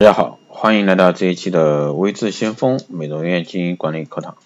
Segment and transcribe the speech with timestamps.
[0.00, 4.38] 大家好，欢迎来到这一期的微智先锋美容院经营管理课堂。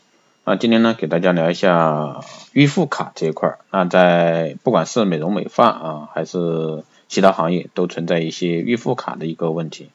[0.43, 3.59] 那今天呢，给大家聊一下预付卡这一块儿。
[3.71, 9.91] 那在不管是美容美发啊，还是其他行业，都存在一些预付卡的一个问题。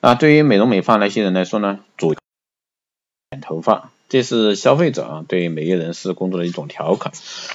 [0.00, 2.16] 那对于美容美发那些人来说呢，主
[3.30, 3.92] 剪头发。
[4.14, 7.10] 这是消费者啊对美业人士工作的一种调侃，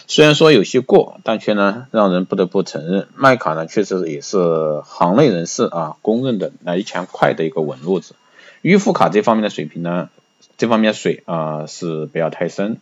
[0.07, 8.14] 虽然说有些过，但却呢让人不得不承认，麦卡呢确实也是行内人士啊公认的来钱快的一个稳路子。
[8.61, 10.10] 预付卡这方面的水平呢，
[10.57, 12.76] 这方面水啊是不要太深，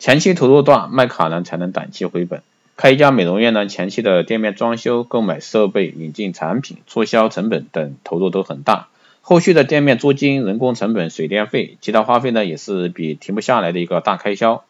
[0.00, 2.42] 前期投入大，麦卡呢才能短期回本。
[2.76, 8.88] 开一家美容院呢，前期的店面装修、购买设备、引进产品、促销成本等投入都很大。
[9.26, 14.64] 后续的店面租金、人工成本、水电费，其他花费呢也是比停不下来的一个大开销。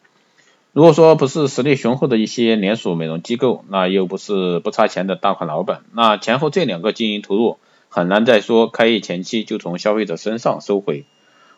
[0.72, 7.58] 如果说不是实力雄厚的一些连锁美容机构，那又不是不差钱的大款老板，那前后这两个经营投入
[7.88, 11.04] 很难再说开业前期就从消费者身上收回。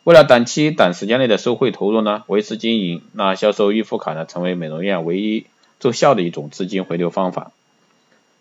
[0.05, 5.45] 为了短期短时间内的收回投入呢，维持经营，那销售预付卡呢成为美容院唯一
[5.79, 7.53] 奏效的一种资金回流方法。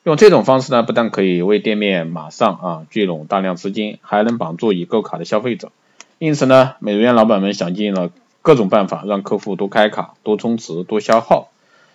[0.05, 5.71] 用这种方式呢，不但可以为店面马上啊聚拢大量资金，还能绑住已购卡的消费者。
[6.19, 8.11] 因此呢，美容院老板们想尽了
[8.43, 11.49] 各种办法，让客户多开卡、多充值、多消耗。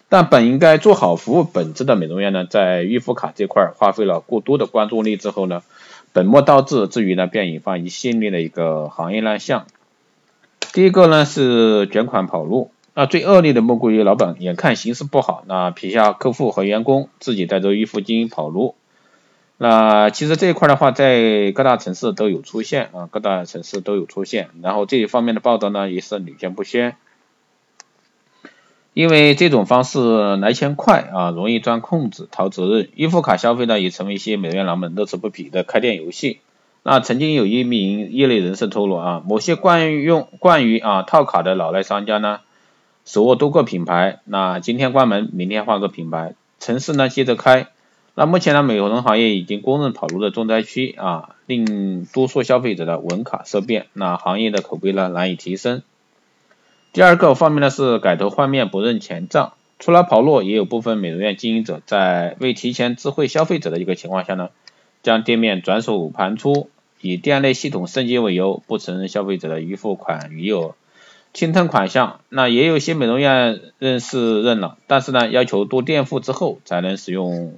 [0.09, 5.63] 但本应该做好服务本质的美容院呢，在预付卡这块花费了过多的关注力之后呢，
[6.13, 9.67] 本末倒置，至于呢，便引发一系列的一个行业乱象。
[10.73, 12.73] 第一个呢是卷款跑路。
[13.01, 18.75] 那最恶劣的莫过于老板眼看形势不好，那撇下客户和员工，自己带着预付金跑路。
[19.57, 24.51] 那其实这一块的话，在各大城市都有出现啊，各大城市都有出现。
[24.61, 26.97] 然后这一方面的报道呢，也是屡见不鲜。
[28.93, 32.91] 因为这种方式来钱快啊，容易钻空子、逃责任。
[32.97, 36.41] 预付卡消费呢，也成为一些美容院老板乐此不疲的开店游戏。
[36.83, 42.41] 那曾经有一名业内人士透露啊，某些惯用惯于啊套卡的老赖商家呢。
[43.05, 47.69] 手握多个品牌，那今天关门，明天换个品牌，城市呢接着开。
[48.15, 55.83] 那目前呢，美容行业已经公认跑路的重灾区啊，令多数消费者的稳卡色变，那行业的口碑呢难以提升。
[56.93, 64.51] 第二个方面呢是改头换面不认钱账，除了跑路，也有部分美容院经营者在未提前知会消费者的一个情况下呢，
[65.03, 66.69] 将店面转手盘出，
[67.01, 70.75] 以店内系统升级为由，不承认消费者的预付款余额。
[71.33, 77.55] 清吞款项，那也有些美容院认识认了，但是呢，要求多垫付之后才能使用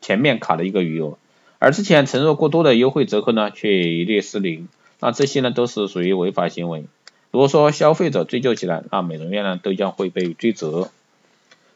[0.00, 1.16] 前面卡的一个余额，
[1.58, 4.68] 而之前承诺过多的优惠折扣呢，却一律失灵，
[5.00, 6.84] 那这些呢都是属于违法行为。
[7.30, 10.90] 如果说消费者追究起来，那美容院呢都将会被追责。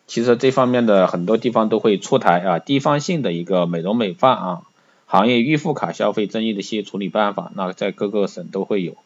[0.07, 4.63] 其实这方面的很多地方都会出台啊地方性的一个美容美发啊
[5.07, 8.97] 行业预付卡消费争议的一些处理办法，那在各个省都会有。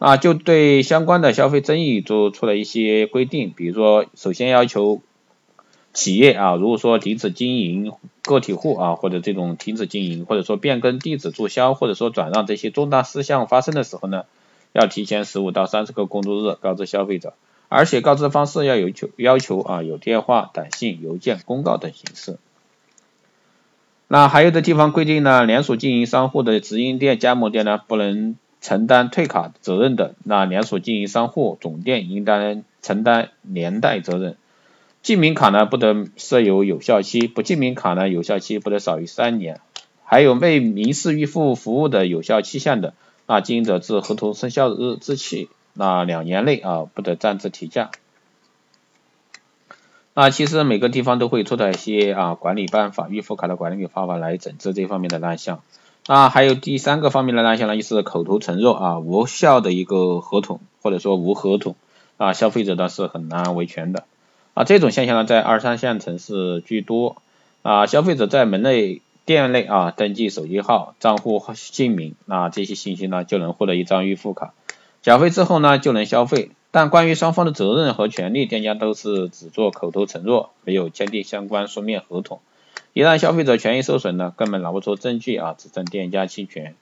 [0.00, 5.02] 啊，就对相关的消费争议做出了一些规定，比如说，首先要求
[5.92, 14.24] 企业啊，如果说停止经营，个体户啊，或者这种停止经营，或者说变更地址注销，或者说转让这些重大事项发生的时候呢，
[14.72, 17.34] 要提前十五到三十个工作日告知消费者，
[17.68, 22.38] 而且告知方式要有求要求啊，有电话、短信、邮件、公告等形式。
[24.08, 28.36] 那还有的地方规定呢，连锁经营商户的直营店、加盟店呢，不能。
[28.60, 34.36] 承担退卡责任的，那连锁经营商户总店应当承担连带责任。
[35.02, 39.60] 记名卡呢不得设有有效期，不记名卡呢有效期不得少于三年。
[40.04, 42.94] 还有未明示预付服务的有效期限的，
[43.26, 47.90] 那经营者自合同生效日之起，那两年内啊不得擅自提价。
[50.12, 55.62] 那其实每个地方都会出台一些啊管理办法、预付卡的管理方法来整治这方面的乱象。
[56.06, 61.76] 啊，还有第三个方面的乱象呢，就是口头承诺啊无效的一个合同，或者说无合同
[62.16, 64.04] 啊，消费者呢是很难维权的
[64.54, 64.64] 啊。
[64.64, 67.16] 这种现象呢，在二三线城市居多
[67.62, 67.86] 啊。
[67.86, 74.52] 消费者在门内店内啊登记手机号、账户姓名，那这些信息呢就能获得一张预付卡，
[75.02, 76.50] 缴费之后呢就能消费。
[76.72, 82.40] 但关于双方的责任和权利，店家都是只做口头承诺，没有签订相关书面合同。
[82.92, 86.74] 一旦消费者权益受损呢，根本拿不出证据啊，指证店家侵权，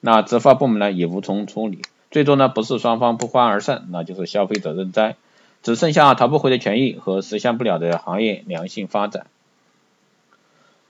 [0.00, 5.16] 那执法部门呢也无从处理，最终呢不是双方不欢而散，那就是消费者认栽，
[5.62, 9.26] 只剩下讨不回的权益和实现不了的行业良性发展。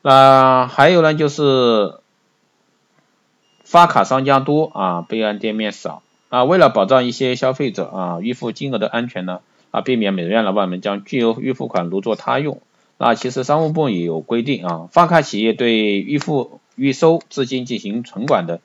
[0.02, 1.94] 那还有呢，就是
[3.64, 9.40] 发卡商家多啊，备案店面少啊，为了保障一些消费者啊预付金额的安全呢，
[9.72, 12.62] 啊避免美容院老板们将巨额预付款如作他用。
[13.02, 18.60] 那其实商务部也有规定啊，发卡企业对预付预收资金进行存管的，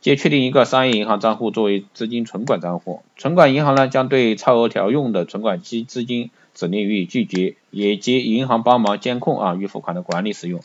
[0.00, 3.02] 皆确定一个商业银行账户作为资金存管账户。
[3.16, 10.62] 存管银行呢，将对超额调用的存管期资金指令予以拒绝，也及银行帮忙监控啊预付款的管理使用。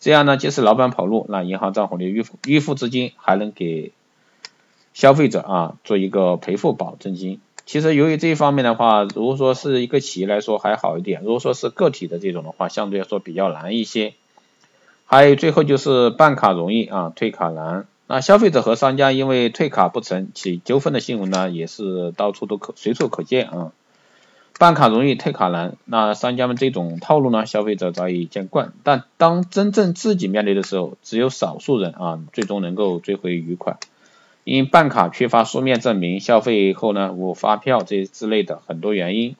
[0.00, 3.92] 这样呢，即使老板跑路，那银行账户的预付预付资金还能给
[4.94, 7.38] 消费者啊做一个赔付保证金。
[7.64, 14.14] 其实由于这一方面的话，如果说是一个企业来说还好一点，如果说是个体的这种的话，相对来说比较难一些。
[15.06, 17.86] 还有最后就是办卡容易啊，退卡难。
[18.06, 23.72] 那消费者和商家因为退卡不成起纠纷的新闻呢，也是到处都可随处可见啊。
[24.58, 28.72] 办卡容易退卡难，那商家们这种套路呢，消费者早已见惯。
[28.82, 33.78] 但当真正自己面对的时候，只有少数人啊，最终能够追回余款。
[34.44, 39.36] 因办卡缺乏书面证明，消费后呢无发票这之类的很多原因。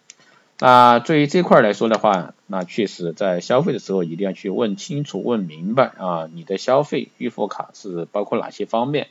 [0.58, 9.08] 那对于这块来说的话，那确实在消费的时候一定要去问清楚、问明白啊，你的消费预付卡是包括哪些方面？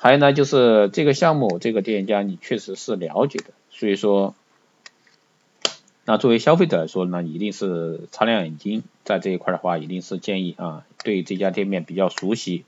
[0.00, 4.34] 还有呢，就是这个项目、这个店家你确实是了解的，所以说，
[6.06, 12.64] 那作为消费者来说呢，一定是擦亮眼睛，在这一块的话，一定是建议啊，对这家店面比较熟悉。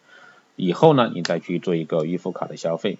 [0.58, 2.98] 以后呢，你再去做一个预付卡的消费。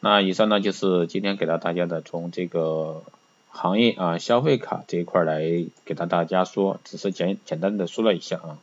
[0.00, 3.04] 那以上呢就是今天给到大家的，从这个
[3.48, 5.40] 行业啊消费卡这一块来
[5.84, 8.58] 给到大家说，只是简简单的说了一下啊，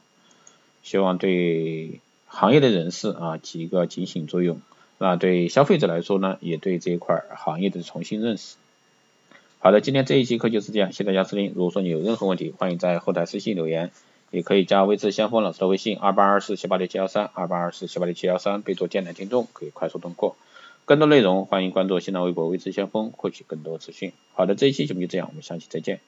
[0.83, 4.59] 希望对行业的人士啊起一个警醒作用。
[4.97, 8.57] 那对消费者来说呢，也对这一块行业的重新认识。
[9.59, 11.53] 好的，今天这一节课就是这样，谢谢大家收听。
[11.55, 13.91] 如果说你有任何问题，欢迎在后台私信留言。
[14.31, 20.35] 也可以加微智先锋老师的微信二八二四七八六七幺三二八二四七八六七幺三，备注“电台听众”，可以快速通过。
[20.85, 24.13] 更多内容欢迎关注新浪微博微智先锋，获取更多资讯。
[24.33, 25.99] 好的，这一期节目就这样，我们下期再见。